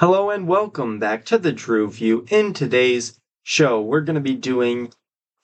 [0.00, 2.24] Hello and welcome back to the Drew View.
[2.30, 4.92] In today's show, we're going to be doing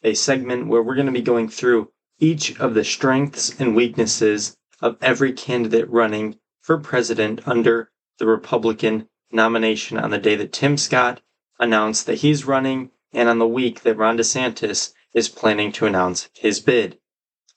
[0.04, 4.56] a segment where we're going to be going through each of the strengths and weaknesses
[4.80, 7.90] of every candidate running for president under
[8.20, 11.20] the Republican nomination on the day that Tim Scott
[11.58, 16.28] announced that he's running and on the week that Ron DeSantis is planning to announce
[16.32, 17.00] his bid.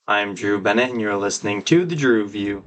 [0.08, 2.64] I'm Drew Bennett and you're listening to the Drew View.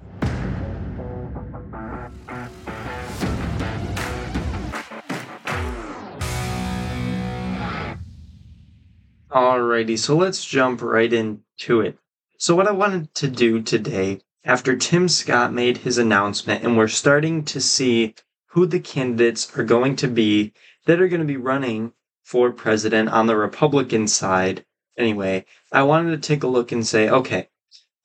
[9.31, 11.98] Alrighty, so let's jump right into it.
[12.38, 16.90] So, what I wanted to do today, after Tim Scott made his announcement, and we're
[16.90, 18.13] starting to see
[18.48, 20.52] who the candidates are going to be
[20.85, 21.94] that are going to be running
[22.26, 24.66] for president on the Republican side,
[24.98, 27.48] anyway, I wanted to take a look and say, okay,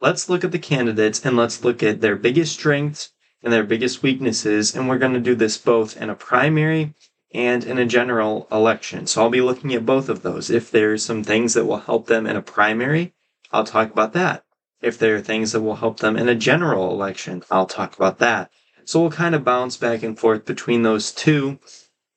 [0.01, 3.11] let's look at the candidates and let's look at their biggest strengths
[3.43, 4.77] and their biggest weaknesses.
[4.77, 6.95] And we're going to do this both in a primary
[7.33, 9.07] and in a general election.
[9.07, 10.51] So I'll be looking at both of those.
[10.51, 13.15] If there's some things that will help them in a primary,
[13.53, 14.45] I'll talk about that.
[14.81, 18.19] If there are things that will help them in a general election, I'll talk about
[18.19, 18.51] that.
[18.85, 21.59] So we'll kind of bounce back and forth between those two.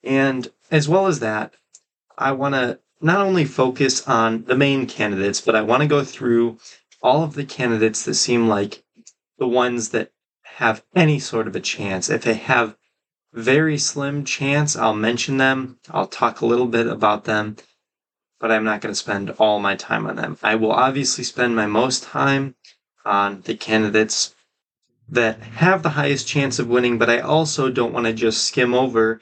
[0.04, 1.54] And as well as that,
[2.16, 6.04] I want to not only focus on the main candidates, but I want to go
[6.04, 6.58] through
[7.02, 8.84] all of the candidates that seem like
[9.38, 12.10] the ones that have any sort of a chance.
[12.10, 12.76] If they have
[13.32, 14.76] very slim chance.
[14.76, 15.78] I'll mention them.
[15.90, 17.56] I'll talk a little bit about them,
[18.38, 20.38] but I'm not going to spend all my time on them.
[20.42, 22.56] I will obviously spend my most time
[23.04, 24.34] on the candidates
[25.08, 28.74] that have the highest chance of winning, but I also don't want to just skim
[28.74, 29.20] over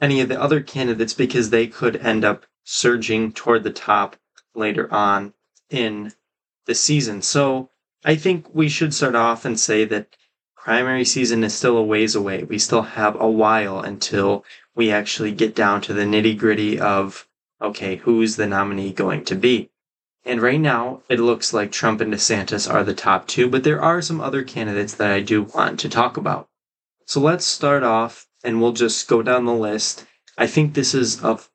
[0.00, 4.16] any of the other candidates because they could end up surging toward the top
[4.54, 5.32] later on
[5.70, 6.12] in
[6.66, 7.22] the season.
[7.22, 7.70] So
[8.04, 10.16] I think we should start off and say that
[10.66, 12.42] primary season is still a ways away.
[12.42, 17.28] We still have a while until we actually get down to the nitty gritty of,
[17.62, 19.70] okay, who's the nominee going to be?
[20.24, 23.80] And right now, it looks like Trump and DeSantis are the top two, but there
[23.80, 26.48] are some other candidates that I do want to talk about.
[27.04, 30.04] So let's start off and we'll just go down the list.
[30.36, 31.48] I think this is of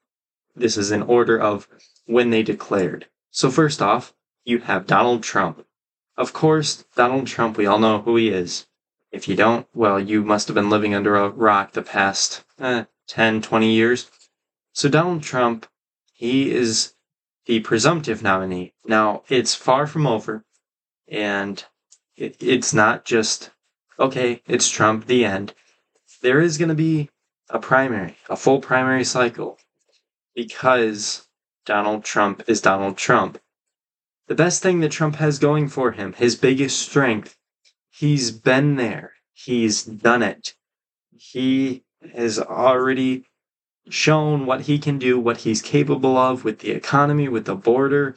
[0.55, 1.67] this is in order of
[2.05, 3.07] when they declared.
[3.29, 4.13] So first off,
[4.45, 5.65] you have Donald Trump.
[6.15, 8.67] Of course, Donald Trump, we all know who he is.
[9.11, 12.85] If you don't, well, you must have been living under a rock the past eh,
[13.07, 14.09] 10, 20 years.
[14.73, 15.67] So Donald Trump,
[16.13, 16.93] he is
[17.45, 18.73] the presumptive nominee.
[18.85, 20.45] Now, it's far from over,
[21.07, 21.63] and
[22.15, 23.51] it, it's not just,
[23.99, 25.53] okay, it's Trump, the end.
[26.21, 27.09] There is going to be
[27.49, 29.57] a primary, a full primary cycle,
[30.33, 31.27] because
[31.65, 33.39] Donald Trump is Donald Trump.
[34.27, 37.35] The best thing that Trump has going for him, his biggest strength,
[38.01, 39.13] He's been there.
[39.31, 40.55] He's done it.
[41.15, 41.83] He
[42.15, 43.25] has already
[43.89, 48.15] shown what he can do, what he's capable of with the economy, with the border,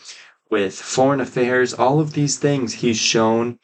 [0.51, 2.77] with foreign affairs, all of these things.
[2.77, 3.59] He's shown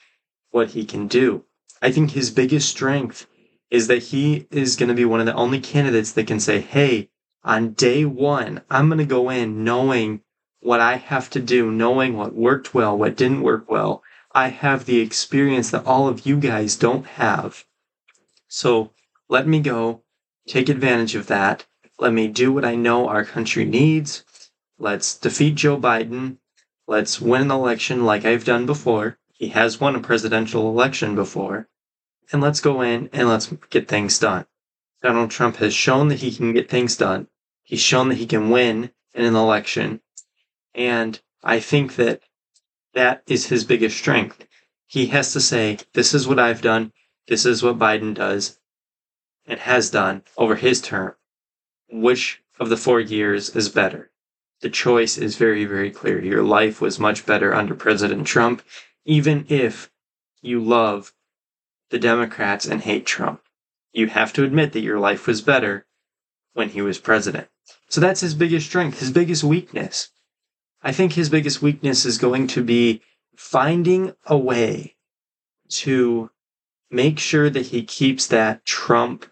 [0.50, 1.46] what he can do.
[1.80, 3.26] I think his biggest strength
[3.70, 6.60] is that he is going to be one of the only candidates that can say,
[6.60, 7.08] hey,
[7.44, 10.20] on day one, I'm going to go in knowing
[10.60, 14.02] what I have to do, knowing what worked well, what didn't work well,
[14.32, 17.64] I have the experience that all of you guys don't have.
[18.46, 18.92] So
[19.28, 20.02] let me go,
[20.46, 21.66] take advantage of that.
[21.98, 24.24] Let me do what I know our country needs.
[24.78, 26.38] Let's defeat Joe Biden.
[26.86, 29.18] Let's win an election like I've done before.
[29.32, 31.68] He has won a presidential election before.
[32.32, 34.46] And let's go in and let's get things done.
[35.02, 37.26] Donald Trump has shown that he can get things done.
[37.62, 40.00] He's shown that he can win in an election.
[40.74, 42.22] And I think that
[42.94, 44.46] that is his biggest strength.
[44.86, 46.92] He has to say, This is what I've done,
[47.28, 48.58] this is what Biden does
[49.46, 51.14] and has done over his term.
[51.90, 54.10] Which of the four years is better?
[54.60, 56.22] The choice is very, very clear.
[56.22, 58.62] Your life was much better under President Trump,
[59.04, 59.90] even if
[60.42, 61.12] you love
[61.90, 63.42] the Democrats and hate Trump.
[63.92, 65.86] You have to admit that your life was better
[66.52, 67.48] when he was president.
[67.88, 69.00] So that's his biggest strength.
[69.00, 70.10] His biggest weakness
[70.82, 73.02] I think his biggest weakness is going to be
[73.36, 74.96] finding a way
[75.68, 76.30] to
[76.90, 79.26] make sure that he keeps that Trump,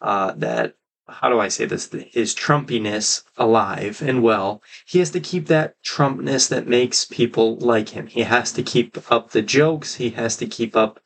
[0.00, 0.76] uh, that
[1.08, 4.62] how do I say this, his Trumpiness alive and well.
[4.86, 8.06] He has to keep that Trumpness that makes people like him.
[8.06, 9.96] He has to keep up the jokes.
[9.96, 11.00] He has to keep up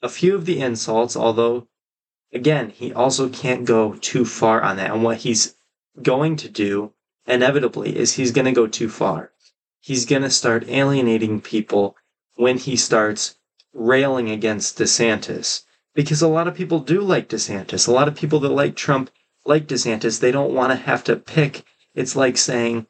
[0.00, 1.68] a few of the insults, although,
[2.32, 4.90] again, he also can't go too far on that.
[4.90, 5.56] And what he's
[6.00, 6.94] going to do
[7.26, 9.32] inevitably is he's going to go too far.
[9.80, 11.96] He's going to start alienating people
[12.36, 13.36] when he starts
[13.74, 15.64] railing against DeSantis,
[15.94, 17.88] because a lot of people do like DeSantis.
[17.88, 19.10] A lot of people that like Trump
[19.44, 20.20] like DeSantis.
[20.20, 21.64] They don't want to have to pick.
[21.94, 22.86] It's like saying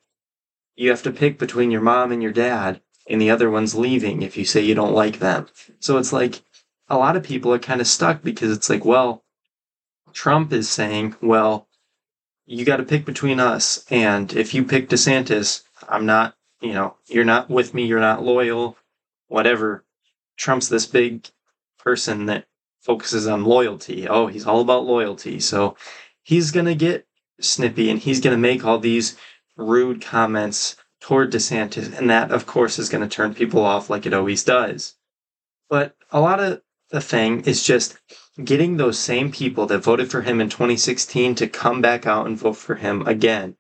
[0.76, 4.23] you have to pick between your mom and your dad, and the other one's leaving
[4.23, 5.49] if you say you don't like them.
[5.81, 6.43] So it's like
[6.88, 9.25] a lot of people are kind of stuck because it's like, well,
[10.12, 11.69] Trump is saying, well,
[12.47, 13.85] you got to pick between us.
[13.91, 18.25] And if you pick DeSantis, I'm not, you know, you're not with me, you're not
[18.25, 18.77] loyal,
[19.29, 19.85] whatever.
[20.37, 21.29] Trump's this big
[21.79, 22.47] person that
[22.81, 24.09] focuses on loyalty.
[24.09, 25.41] Oh, he's all about loyalty.
[25.41, 25.77] So
[26.23, 27.06] he's going to get
[27.41, 29.17] snippy and he's going to make all these
[29.56, 31.97] rude comments toward DeSantis.
[31.97, 34.94] And that, of course, is going to turn people off like it always does.
[35.69, 37.99] But a lot of the thing is just
[38.43, 42.38] getting those same people that voted for him in 2016 to come back out and
[42.38, 43.56] vote for him again.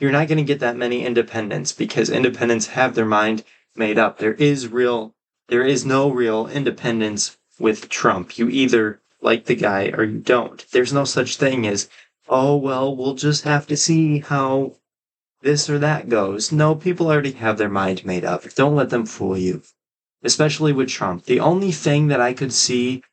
[0.00, 3.44] You're not going to get that many independents because independents have their mind
[3.76, 4.18] made up.
[4.18, 5.14] There is real,
[5.48, 8.38] there is no real independence with Trump.
[8.38, 10.64] You either like the guy or you don't.
[10.70, 11.88] There's no such thing as,
[12.28, 14.76] oh, well, we'll just have to see how
[15.42, 16.50] this or that goes.
[16.50, 18.42] No, people already have their mind made up.
[18.54, 19.62] Don't let them fool you.
[20.22, 21.24] Especially with Trump.
[21.24, 23.04] The only thing that I could see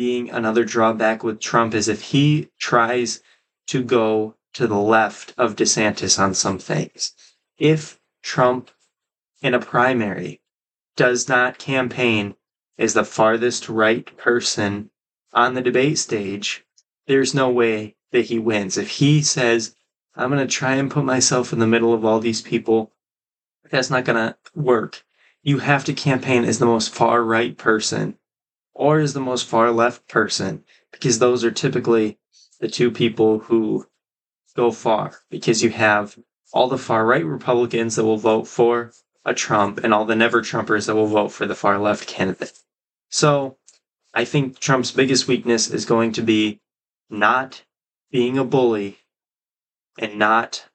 [0.00, 3.20] being another drawback with Trump is if he tries
[3.66, 7.12] to go to the left of DeSantis on some things.
[7.58, 8.70] If Trump
[9.42, 10.40] in a primary
[10.96, 12.34] does not campaign
[12.78, 14.88] as the farthest right person
[15.34, 16.64] on the debate stage,
[17.06, 18.78] there's no way that he wins.
[18.78, 19.74] If he says,
[20.16, 22.90] I'm going to try and put myself in the middle of all these people,
[23.70, 25.04] that's not going to work.
[25.42, 28.16] You have to campaign as the most far right person
[28.74, 32.18] or is the most far left person, because those are typically
[32.60, 33.86] the two people who
[34.56, 36.18] go far, because you have
[36.52, 38.92] all the far right Republicans that will vote for
[39.24, 42.58] a Trump and all the never Trumpers that will vote for the far left candidate.
[43.08, 43.56] So
[44.14, 46.60] I think Trump's biggest weakness is going to be
[47.08, 47.62] not
[48.10, 48.98] being a bully
[49.98, 50.66] and not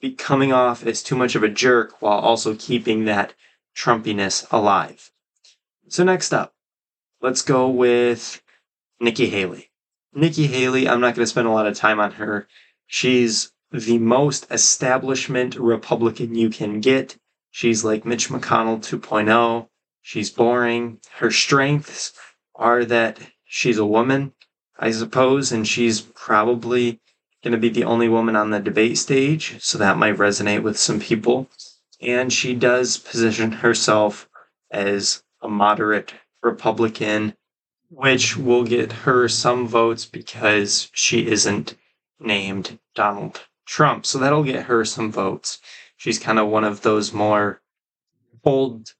[0.00, 3.34] be coming off as too much of a jerk while also keeping that
[3.76, 5.10] Trumpiness alive.
[5.88, 6.54] So next up,
[7.22, 8.42] Let's go with
[8.98, 9.70] Nikki Haley.
[10.12, 12.48] Nikki Haley, I'm not going to spend a lot of time on her.
[12.88, 17.16] She's the most establishment Republican you can get.
[17.52, 19.68] She's like Mitch McConnell 2.0.
[20.00, 20.98] She's boring.
[21.18, 22.12] Her strengths
[22.56, 24.32] are that she's a woman,
[24.76, 27.00] I suppose, and she's probably
[27.44, 30.76] going to be the only woman on the debate stage, so that might resonate with
[30.76, 31.48] some people.
[32.00, 34.28] And she does position herself
[34.72, 37.34] as a moderate Republican,
[37.90, 41.74] which will get her some votes because she isn't
[42.20, 44.06] named Donald Trump.
[44.06, 45.60] So that'll get her some votes.
[45.96, 47.60] She's kind of one of those more
[48.44, 48.92] old,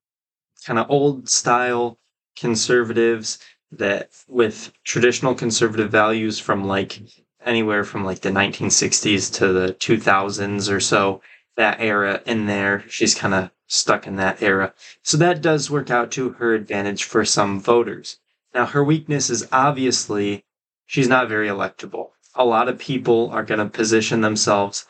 [0.65, 1.99] kind of old style
[2.37, 3.39] conservatives
[3.73, 7.00] that with traditional conservative values from like
[7.44, 11.21] anywhere from like the 1960s to the 2000s or so
[11.56, 14.74] that era in there she's kind of stuck in that era.
[15.02, 18.19] So that does work out to her advantage for some voters.
[18.54, 20.44] Now, her weakness is obviously
[20.84, 22.10] she's not very electable.
[22.34, 24.86] A lot of people are going to position themselves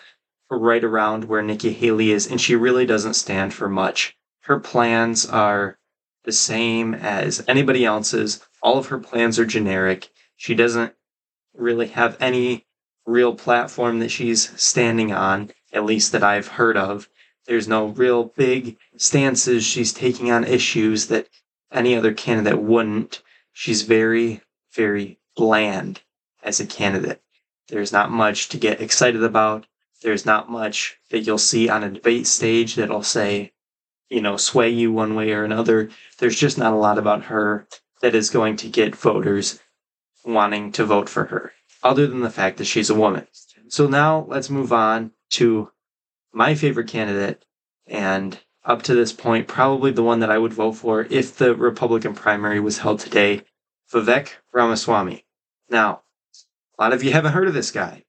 [0.50, 4.17] right around where Nikki Haley is, and she really doesn't stand for much.
[4.43, 5.79] Her plans are
[6.25, 8.44] the same as anybody else's.
[8.62, 10.11] All of her plans are generic.
[10.37, 10.93] She doesn't
[11.55, 12.67] really have any
[13.06, 17.08] real platform that she's standing on, at least that I've heard of.
[17.46, 21.29] There's no real big stances she's taking on issues that
[21.72, 23.22] any other candidate wouldn't.
[23.53, 24.43] She's very,
[24.75, 26.03] very bland
[26.43, 27.22] as a candidate.
[27.69, 29.67] There's not much to get excited about.
[30.03, 33.53] There's not much that you'll see on a debate stage that'll say,
[34.08, 35.91] you know, sway you one way or another.
[36.19, 37.67] There's just not a lot about her
[38.03, 39.61] that is going to get voters
[40.25, 43.27] wanting to vote for her, other than the fact that she's a woman.
[43.69, 45.71] So now let's move on to
[46.32, 47.44] my favorite candidate,
[47.86, 51.55] and up to this point, probably the one that I would vote for if the
[51.55, 53.43] Republican primary was held today,
[53.93, 55.24] Vivek Ramaswamy.
[55.69, 56.03] Now,
[56.79, 58.05] a lot of you haven't heard of this guy.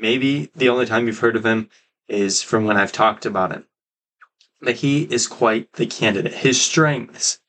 [0.00, 1.68] Maybe the only time you've heard of him
[2.08, 3.66] is from when I've talked about him.
[4.60, 6.34] But he is quite the candidate.
[6.34, 7.40] His strengths,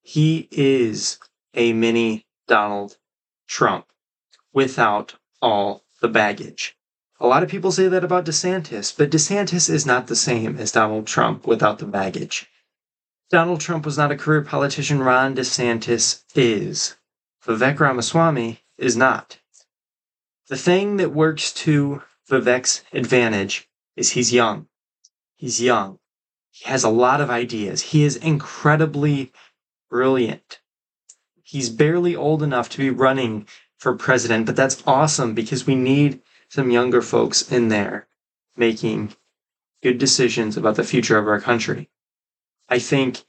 [0.00, 1.18] he is
[1.54, 2.96] a mini Donald
[3.46, 3.86] Trump
[4.52, 6.76] without all the baggage.
[7.22, 10.72] A lot of people say that about DeSantis, but DeSantis is not the same as
[10.72, 12.50] Donald Trump without the baggage.
[13.30, 14.98] Donald Trump was not a career politician.
[14.98, 16.96] Ron DeSantis is.
[17.46, 19.38] Vivek Ramaswamy is not.
[20.48, 24.66] The thing that works to Vivek's advantage is he's young.
[25.36, 26.00] He's young.
[26.50, 27.82] He has a lot of ideas.
[27.82, 29.30] He is incredibly
[29.88, 30.58] brilliant.
[31.40, 33.46] He's barely old enough to be running
[33.78, 36.20] for president, but that's awesome because we need
[36.52, 38.06] some younger folks in there
[38.58, 39.10] making
[39.82, 41.88] good decisions about the future of our country.
[42.68, 43.24] I think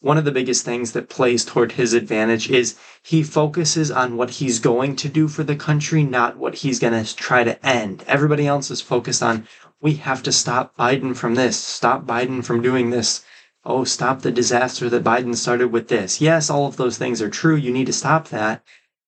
[0.00, 4.28] one of the biggest things that plays toward his advantage is he focuses on what
[4.28, 8.04] he's going to do for the country, not what he's going to try to end.
[8.06, 9.48] Everybody else is focused on
[9.80, 13.24] we have to stop Biden from this, stop Biden from doing this.
[13.64, 16.20] Oh, stop the disaster that Biden started with this.
[16.20, 17.56] Yes, all of those things are true.
[17.56, 18.62] You need to stop that.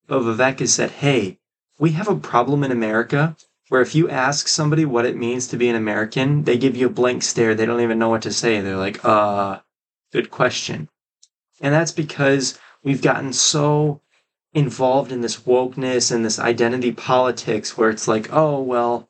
[0.07, 1.39] But Vivek has said, hey,
[1.79, 3.37] we have a problem in America
[3.69, 6.87] where if you ask somebody what it means to be an American, they give you
[6.87, 7.55] a blank stare.
[7.55, 8.61] They don't even know what to say.
[8.61, 9.61] They're like, uh,
[10.13, 10.89] good question.
[11.61, 14.01] And that's because we've gotten so
[14.55, 19.09] involved in this wokeness and this identity politics where it's like, oh, well,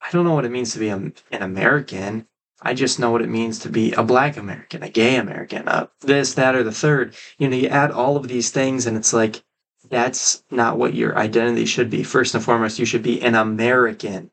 [0.00, 2.26] I don't know what it means to be an American.
[2.60, 5.90] I just know what it means to be a black American, a gay American, a
[6.00, 7.14] this, that, or the third.
[7.38, 9.42] You know, you add all of these things and it's like,
[9.94, 12.02] that's not what your identity should be.
[12.02, 14.32] First and foremost, you should be an American.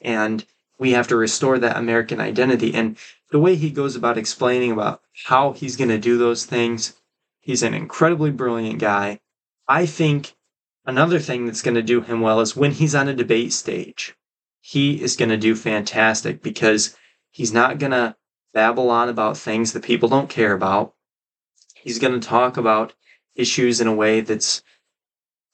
[0.00, 0.44] And
[0.78, 2.74] we have to restore that American identity.
[2.74, 2.98] And
[3.30, 6.94] the way he goes about explaining about how he's going to do those things,
[7.40, 9.20] he's an incredibly brilliant guy.
[9.68, 10.34] I think
[10.84, 14.16] another thing that's going to do him well is when he's on a debate stage,
[14.60, 16.96] he is going to do fantastic because
[17.30, 18.16] he's not going to
[18.52, 20.94] babble on about things that people don't care about.
[21.76, 22.94] He's going to talk about
[23.36, 24.62] issues in a way that's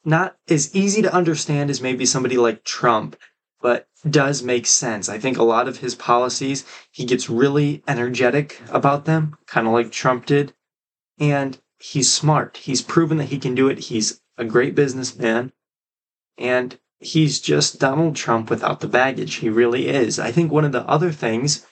[0.04, 3.16] not as easy to understand as maybe somebody like Trump,
[3.61, 5.09] but does make sense.
[5.09, 9.73] I think a lot of his policies, he gets really energetic about them, kind of
[9.73, 10.54] like Trump did.
[11.18, 12.56] And he's smart.
[12.56, 13.78] He's proven that he can do it.
[13.78, 15.52] He's a great businessman.
[16.37, 19.37] And he's just Donald Trump without the baggage.
[19.37, 20.18] He really is.
[20.18, 21.66] I think one of the other things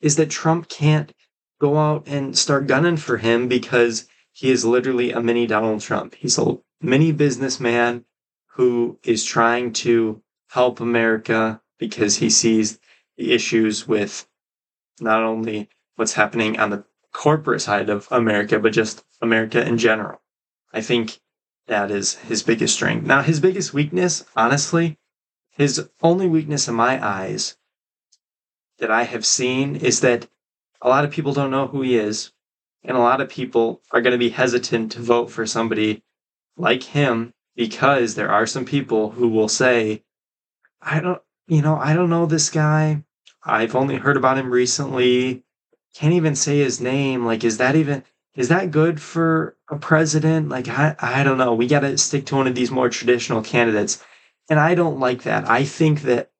[0.00, 1.12] is that Trump can't
[1.60, 6.14] go out and start gunning for him because he is literally a mini Donald Trump.
[6.14, 8.04] He's a mini businessman
[8.46, 12.78] who is trying to help America because he sees
[13.16, 14.28] the issues with
[15.00, 20.20] not only what's happening on the corporate side of America, but just America in general.
[20.72, 21.20] I think
[21.66, 23.06] that is his biggest strength.
[23.06, 24.98] Now, his biggest weakness, honestly,
[25.50, 27.56] his only weakness in my eyes
[28.78, 30.28] that I have seen is that
[30.80, 32.32] a lot of people don't know who he is.
[32.84, 36.04] And a lot of people are going to be hesitant to vote for somebody
[36.58, 40.04] like him because there are some people who will say,
[40.82, 43.04] I don't, you know, I don't know this guy.
[43.42, 45.44] I've only heard about him recently.
[45.94, 47.24] Can't even say his name.
[47.24, 50.48] Like, is that even, is that good for a president?
[50.48, 51.54] Like, I, I don't know.
[51.54, 54.04] We got to stick to one of these more traditional candidates.
[54.50, 55.48] And I don't like that.
[55.48, 56.30] I think that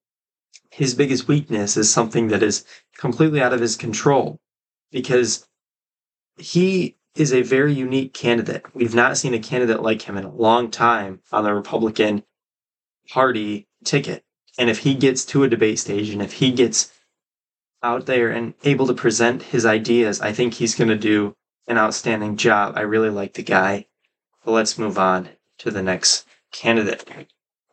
[0.71, 2.65] his biggest weakness is something that is
[2.97, 4.39] completely out of his control
[4.93, 5.49] because
[6.37, 8.65] he is a very unique candidate.
[8.75, 12.23] We've not seen a candidate like him in a long time on the Republican
[13.09, 14.25] Party ticket.
[14.57, 16.93] And if he gets to a debate stage and if he gets
[17.83, 21.35] out there and able to present his ideas, I think he's going to do
[21.67, 22.75] an outstanding job.
[22.77, 23.87] I really like the guy.
[24.45, 27.05] But let's move on to the next candidate.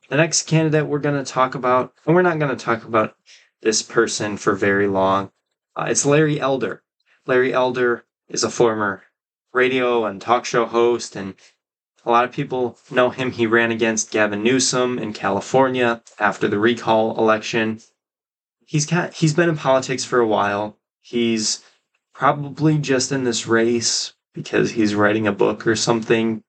[0.09, 3.15] The next candidate we're going to talk about, and we're not going to talk about
[3.61, 5.31] this person for very long.
[5.75, 6.83] Uh, it's Larry Elder.
[7.27, 9.03] Larry Elder is a former
[9.55, 11.33] radio and talk show host, and
[12.03, 13.31] a lot of people know him.
[13.31, 17.79] He ran against Gavin Newsom in California after the recall election.
[18.65, 20.77] He's he's been in politics for a while.
[21.01, 21.63] He's
[22.13, 26.43] probably just in this race because he's writing a book or something.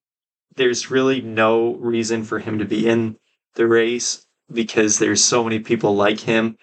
[0.56, 3.16] There's really no reason for him to be in
[3.54, 6.58] the race because there's so many people like him.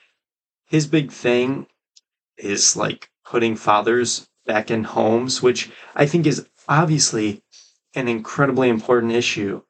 [0.65, 1.67] His big thing
[2.38, 7.43] is like putting fathers back in homes, which I think is obviously
[7.95, 9.62] an incredibly important issue,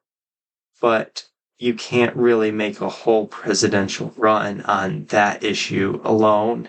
[0.80, 1.26] but
[1.58, 6.68] you can't really make a whole presidential run on that issue alone.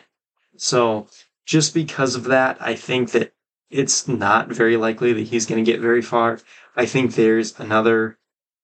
[0.58, 1.08] So,
[1.46, 3.34] just because of that, I think that
[3.70, 6.40] it's not very likely that he's going to get very far.
[6.76, 8.18] I think there's another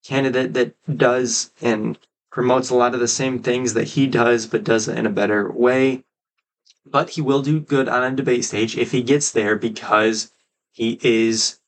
[0.06, 1.98] candidate that does and
[2.32, 5.12] promotes a lot of the same things that he does, but does it in a
[5.12, 6.06] better way
[6.86, 10.32] but he will do good on a debate stage if he gets there because
[10.72, 11.60] he is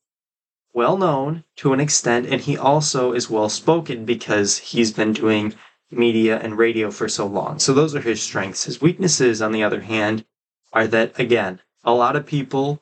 [0.73, 5.53] well known to an extent and he also is well spoken because he's been doing
[5.91, 7.59] media and radio for so long.
[7.59, 8.63] So those are his strengths.
[8.63, 10.25] His weaknesses, on the other hand,
[10.71, 12.81] are that again, a lot of people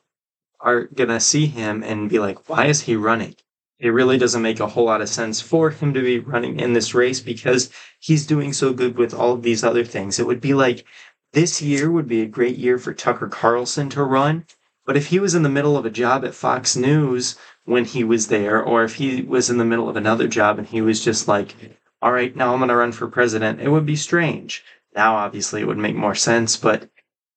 [0.60, 3.36] are going to see him and be like, why is he running?
[3.78, 6.72] It really doesn't make a whole lot of sense for him to be running in
[6.72, 10.20] this race because he's doing so good with all of these other things.
[10.20, 10.86] It would be like
[11.32, 14.46] this year would be a great year for Tucker Carlson to run.
[14.84, 18.04] But if he was in the middle of a job at Fox News when he
[18.04, 21.04] was there, or if he was in the middle of another job and he was
[21.04, 21.54] just like,
[22.00, 24.64] all right, now I'm going to run for president, it would be strange.
[24.94, 26.90] Now, obviously, it would make more sense, but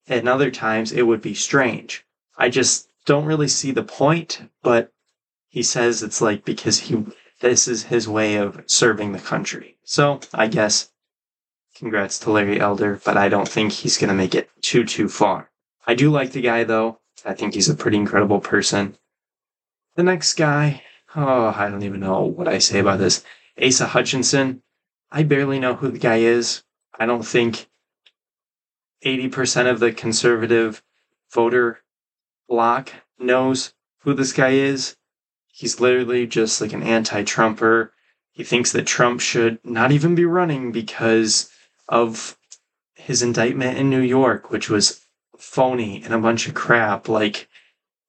[0.08, 2.06] at other times, it would be strange.
[2.38, 4.92] I just don't really see the point, but
[5.48, 7.06] he says it's like because he
[7.42, 9.78] this is his way of serving the country.
[9.84, 10.92] So I guess
[11.76, 15.10] congrats to Larry Elder, but I don't think he's going to make it too too
[15.10, 15.52] far.
[15.86, 17.00] I do like the guy though.
[17.26, 18.98] I think he's a pretty incredible person.
[19.96, 20.84] The next guy,
[21.16, 23.24] oh, I don't even know what I say about this.
[23.62, 24.62] Asa Hutchinson.
[25.12, 26.64] I barely know who the guy is.
[26.98, 27.68] I don't think
[29.06, 30.84] 80% of the conservative
[31.32, 31.82] voter
[32.48, 34.96] bloc knows who this guy is.
[35.48, 37.94] He's literally just like an anti Trumper.
[38.32, 41.50] He thinks that Trump should not even be running because
[41.88, 42.38] of
[42.96, 45.06] his indictment in New York, which was
[45.38, 47.08] phony and a bunch of crap.
[47.08, 47.48] Like,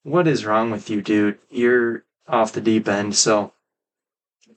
[0.02, 1.38] what is wrong with you, dude?
[1.50, 3.14] You're off the deep end.
[3.16, 3.52] So,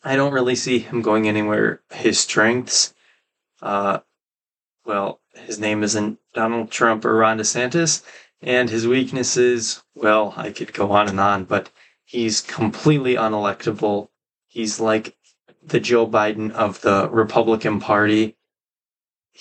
[0.03, 1.81] I don't really see him going anywhere.
[1.91, 2.93] His strengths,
[3.61, 3.99] uh,
[4.85, 8.03] well, his name isn't Donald Trump or Ron DeSantis.
[8.41, 11.69] And his weaknesses, well, I could go on and on, but
[12.05, 14.09] he's completely unelectable.
[14.47, 15.17] He's like
[15.61, 18.37] the Joe Biden of the Republican Party.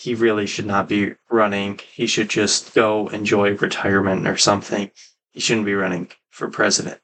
[0.00, 1.80] He really should not be running.
[1.92, 4.92] He should just go enjoy retirement or something.
[5.32, 7.00] He shouldn't be running for president.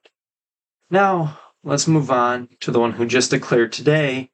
[0.90, 4.30] Now, let's move on to the one who just declared today,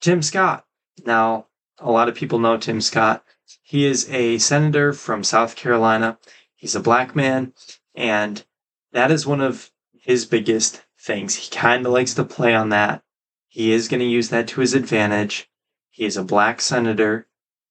[0.00, 0.64] Tim Scott.
[1.04, 3.22] Now, a lot of people know Tim Scott.
[3.60, 6.18] He is a senator from South Carolina.
[6.54, 7.52] He's a black man,
[7.94, 8.42] and
[8.92, 11.34] that is one of his biggest things.
[11.34, 13.02] He kind of likes to play on that.
[13.48, 15.50] He is going to use that to his advantage.
[15.90, 17.26] He is a black senator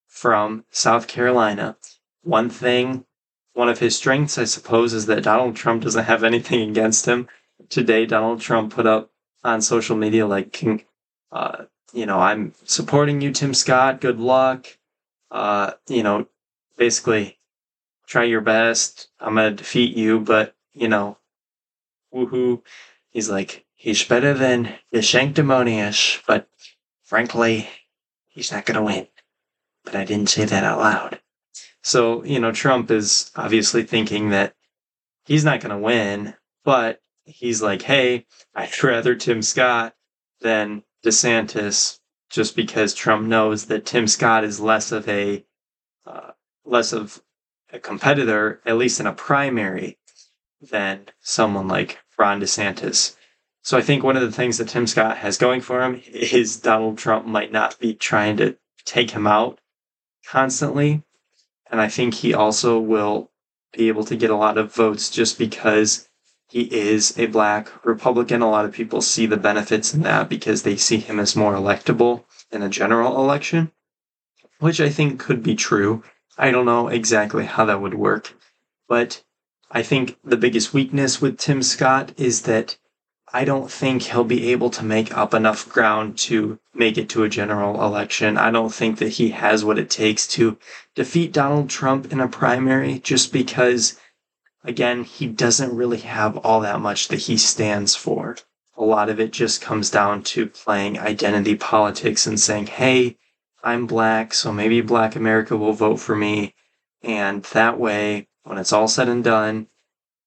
[0.10, 1.78] from South Carolina.
[2.24, 3.06] One thing,
[3.54, 7.30] one of his strengths, I suppose, is that Donald Trump doesn't have anything against him.
[7.70, 9.12] Today, Donald Trump put up
[9.44, 10.62] on social media, like,
[11.32, 14.02] uh, you know, I'm supporting you, Tim Scott.
[14.02, 14.66] Good luck.
[15.32, 16.28] Uh, you know,
[16.76, 17.38] basically,
[18.08, 19.10] try your best.
[19.20, 21.18] I'm gonna defeat you, but you know,
[22.14, 22.62] woohoo.
[23.10, 26.48] He's like, he's better than DeSanctimonious, but
[27.04, 27.70] frankly,
[28.28, 29.08] he's not gonna win.
[29.84, 31.20] But I didn't say that out loud.
[31.82, 34.54] So, you know, Trump is obviously thinking that
[35.26, 39.96] he's not gonna win, but he's like, hey, I'd rather Tim Scott
[40.42, 45.46] than DeSantis just because Trump knows that Tim Scott is less of a
[46.06, 46.32] uh,
[46.66, 47.22] less of
[47.72, 49.98] a competitor, at least in a primary,
[50.62, 53.16] than someone like Ron DeSantis.
[53.62, 56.60] So I think one of the things that Tim Scott has going for him is
[56.60, 59.60] Donald Trump might not be trying to take him out
[60.26, 61.04] constantly.
[61.72, 63.32] And I think he also will
[63.74, 66.10] be able to get a lot of votes just because
[66.50, 68.42] he is a black Republican.
[68.42, 71.54] A lot of people see the benefits in that because they see him as more
[71.54, 73.72] electable in a general election,
[74.60, 76.04] which I think could be true.
[76.38, 78.34] I don't know exactly how that would work,
[78.88, 79.24] but
[79.70, 82.78] I think the biggest weakness with Tim Scott is that
[83.32, 87.24] I don't think he'll be able to make up enough ground to make it to
[87.24, 88.38] a general election.
[88.38, 90.58] I don't think that he has what it takes to
[90.96, 94.00] defeat Donald Trump in a primary just because,
[94.64, 98.36] again, he doesn't really have all that much that he stands for.
[98.76, 103.18] A lot of it just comes down to playing identity politics and saying, hey,
[103.64, 106.56] I'm black, so maybe black America will vote for me.
[107.04, 109.68] And that way, when it's all said and done,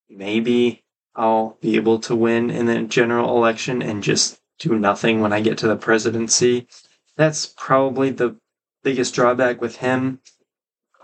[0.09, 0.82] maybe
[1.15, 5.41] I'll be able to win in the general election and just do nothing when I
[5.41, 6.67] get to the presidency.
[7.17, 8.37] That's probably the
[8.83, 10.21] biggest drawback with him.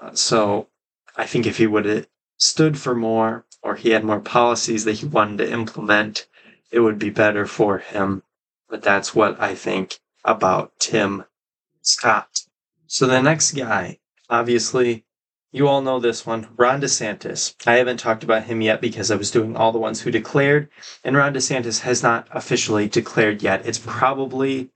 [0.01, 0.69] Uh, so
[1.17, 4.99] I think if he would have stood for more or he had more policies that
[4.99, 6.27] he wanted to implement,
[6.71, 8.23] it would be better for him.
[8.69, 11.25] But that's what I think about Tim
[11.83, 12.43] Scott.
[12.87, 13.99] So the next guy,
[14.31, 15.05] obviously,
[15.51, 17.55] you all know this one, Ron DeSantis.
[17.67, 20.69] I haven't talked about him yet because I was doing all the ones who declared,
[21.03, 23.65] and Ron DeSantis has not officially declared yet.
[23.65, 24.71] It's probably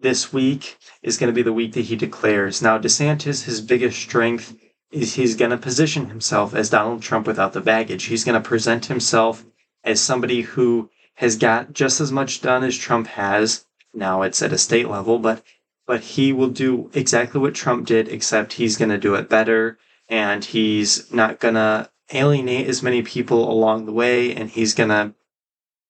[0.00, 2.62] this week is going to be the week that he declares.
[2.62, 4.56] Now, DeSantis, his biggest strength
[4.90, 8.04] is he's going to position himself as Donald Trump without the baggage.
[8.04, 9.44] He's going to present himself
[9.82, 13.66] as somebody who has got just as much done as Trump has.
[13.92, 15.42] Now it's at a state level, but
[15.86, 19.78] but he will do exactly what Trump did, except he's going to do it better
[20.14, 25.12] and he's not to alienate as many people along the way and he's to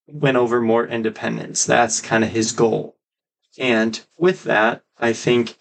[0.07, 1.63] win over more independents.
[1.63, 2.97] That's kind of his goal.
[3.59, 5.57] And with that, I think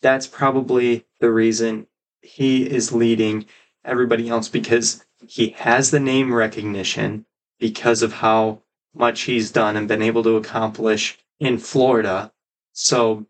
[0.00, 1.88] that's probably the reason
[2.22, 3.46] he is leading
[3.84, 7.26] everybody else because he has the name recognition
[7.58, 8.62] because of how
[8.94, 12.32] much he's done and been able to accomplish in Florida.
[12.72, 13.26] So,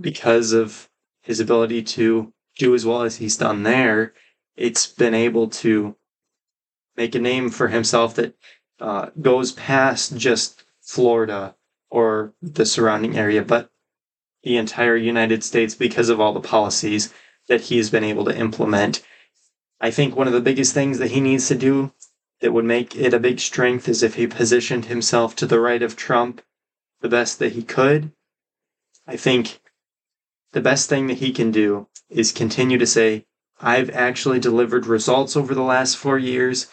[0.00, 0.88] because of
[1.22, 4.14] his ability to do as well as he's done there,
[4.56, 5.96] it's been able to
[6.96, 8.34] make a name for himself that
[8.80, 11.54] uh, goes past just Florida
[11.90, 13.70] or the surrounding area, but
[14.42, 17.12] the entire United States because of all the policies
[17.48, 19.02] that he's been able to implement.
[19.80, 21.92] I think one of the biggest things that he needs to do
[22.40, 25.82] that would make it a big strength is if he positioned himself to the right
[25.82, 26.42] of Trump
[27.00, 28.12] the best that he could.
[29.06, 29.60] I think
[30.54, 33.26] the best thing that he can do is continue to say,
[33.60, 36.68] I've actually delivered results over the last four years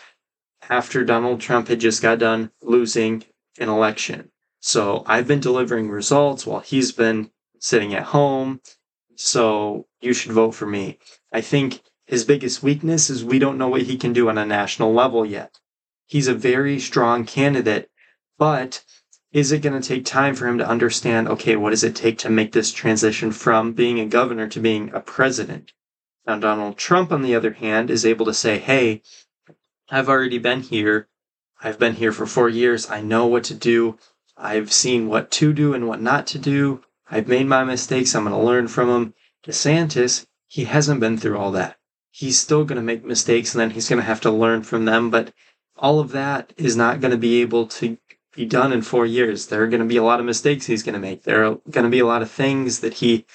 [0.69, 3.25] after Donald Trump had just got done losing
[3.57, 4.29] an election.
[4.59, 8.61] So I've been delivering results while he's been sitting at home.
[9.15, 10.99] So you should vote for me.
[11.31, 14.45] I think his biggest weakness is we don't know what he can do on a
[14.45, 15.59] national level yet.
[16.05, 17.89] He's a very strong candidate,
[18.37, 18.83] but
[19.33, 22.17] is it going to take time for him to understand okay, what does it take
[22.19, 25.71] to make this transition from being a governor to being a president?
[26.27, 29.01] Now, Donald Trump, on the other hand, is able to say, hey,
[29.89, 31.07] I've already been here.
[31.63, 32.89] I've been here for four years.
[32.89, 33.97] I know what to do.
[34.37, 36.83] I've seen what to do and what not to do.
[37.09, 38.13] I've made my mistakes.
[38.13, 39.13] I'm going to learn from them.
[39.45, 41.77] DeSantis, he hasn't been through all that.
[42.09, 44.85] He's still going to make mistakes and then he's going to have to learn from
[44.85, 45.09] them.
[45.09, 45.33] But
[45.75, 47.97] all of that is not going to be able to
[48.33, 49.47] be done in four years.
[49.47, 51.23] There are going to be a lot of mistakes he's going to make.
[51.23, 53.25] There are going to be a lot of things that he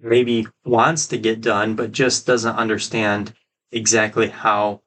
[0.00, 3.34] maybe wants to get done, but just doesn't understand
[3.72, 4.82] exactly how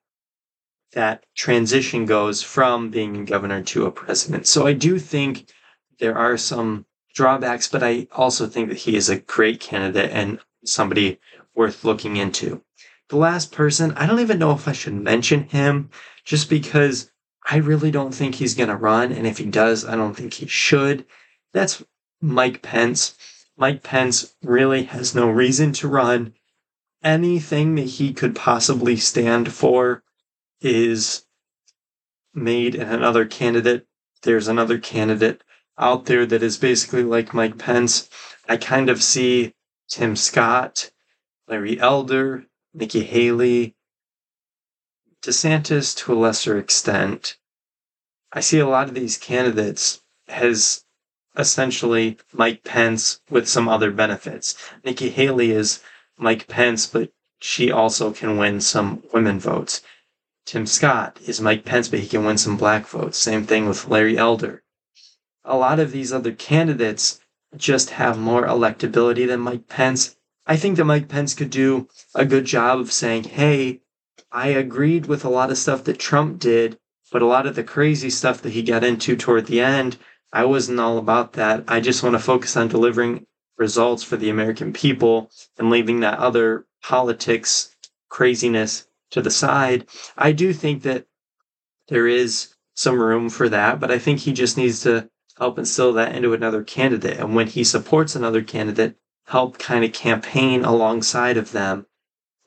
[0.94, 4.48] that transition goes from being a governor to a president.
[4.48, 5.52] So I do think
[6.00, 10.40] there are some drawbacks, but I also think that he is a great candidate and
[10.64, 11.20] somebody
[11.54, 12.64] worth looking into.
[13.10, 15.90] The last person, I don't even know if I should mention him
[16.24, 17.12] just because
[17.50, 19.12] I really don't think he's going to run.
[19.14, 21.06] And if he does, I don't think he should.
[21.54, 21.82] That's
[22.22, 23.16] Mike Pence.
[23.56, 26.34] Mike Pence really has no reason to run.
[27.04, 30.04] Anything that he could possibly stand for
[30.60, 31.26] is
[32.34, 33.88] made in another candidate.
[34.24, 35.42] There's another candidate
[35.78, 38.10] out there that is basically like Mike Pence.
[38.50, 39.54] I kind of see
[39.88, 40.92] Tim Scott,
[41.48, 43.77] Larry Elder, Nikki Haley,
[45.28, 47.38] DeSantis to a lesser extent.
[48.32, 50.86] I see a lot of these candidates as
[51.36, 54.56] essentially Mike Pence with some other benefits.
[54.86, 55.82] Nikki Haley is
[56.18, 59.82] Mike Pence, but she also can win some women votes.
[60.46, 63.18] Tim Scott is Mike Pence, but he can win some black votes.
[63.18, 64.64] Same thing with Larry Elder.
[65.44, 67.20] A lot of these other candidates
[67.58, 70.16] just have more electability than Mike Pence.
[70.46, 73.82] I think that Mike Pence could do a good job of saying, hey,
[74.38, 76.78] I agreed with a lot of stuff that Trump did,
[77.12, 79.98] but a lot of the crazy stuff that he got into toward the end
[80.34, 81.64] I wasn't all about that.
[81.68, 83.26] I just want to focus on delivering
[83.58, 87.76] results for the American people and leaving that other politics
[88.10, 89.88] craziness to the side.
[90.18, 91.08] I do think that
[91.88, 95.94] there is some room for that, but I think he just needs to help instill
[95.94, 97.18] that into another candidate.
[97.18, 101.88] And when he supports another candidate, help kind of campaign alongside of them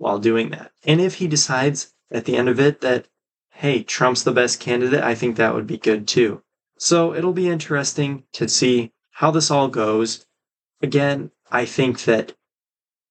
[0.01, 0.73] while doing that.
[0.85, 3.07] And if he decides at the end of it that,
[3.51, 6.43] hey, Trump's the best candidate, I think that would be good too.
[6.79, 10.27] So it'll be interesting to see how this all goes.
[10.81, 12.33] Again, I think that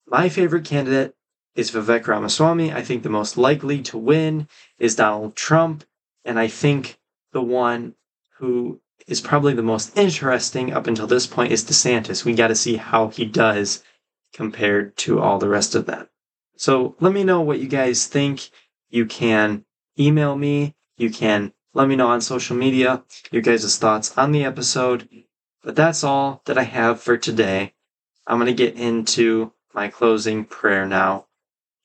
[0.08, 1.15] my favorite candidate
[1.54, 2.73] is Vivek Ramaswamy.
[2.73, 4.47] I think the most likely to win
[4.80, 5.84] is Donald Trump.
[6.25, 6.97] And I think
[7.34, 7.93] the one
[8.38, 12.25] who is probably the most interesting up until this point is DeSantis.
[12.25, 13.84] We got to see how he does
[14.34, 16.10] compared to all the rest of them.
[16.60, 18.50] So let me know what you guys think.
[18.89, 19.63] You can
[19.98, 20.76] email me.
[20.98, 25.08] You can let me know on social media your guys' thoughts on the episode.
[25.63, 27.76] But that's all that I have for today.
[28.28, 31.28] I'm going to get into my closing prayer now.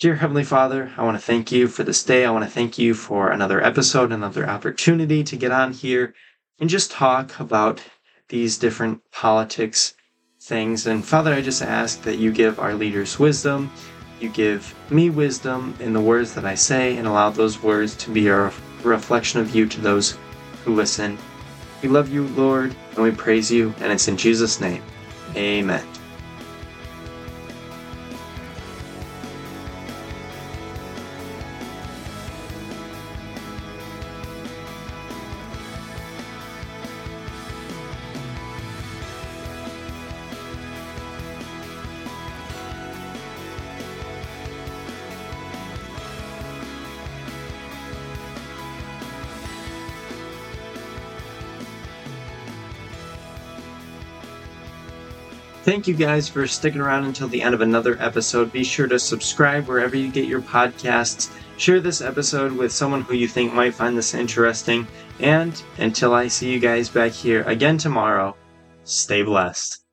[0.01, 2.25] Dear Heavenly Father, I want to thank you for this day.
[2.25, 6.15] I want to thank you for another episode, another opportunity to get on here
[6.59, 7.81] and just talk about
[8.29, 9.95] these different politics
[10.41, 10.89] things.
[10.89, 13.71] And Father, I just ask that you give our leaders wisdom,
[14.21, 18.11] you give me wisdom in the words that I say, and allow those words to
[18.11, 20.19] be a reflection of you to those
[20.65, 21.19] who listen.
[21.83, 24.83] We love you, Lord, and we praise you, and it's in Jesus' name.
[25.37, 25.87] Amen.
[55.75, 58.53] Thank you guys for sticking around until the end of another episode.
[58.53, 61.33] Be sure to subscribe wherever you get your podcasts.
[61.57, 64.87] Share this episode with someone who you think might find this interesting.
[65.19, 68.37] And until I see you guys back here again tomorrow,
[68.85, 69.84] stay blessed.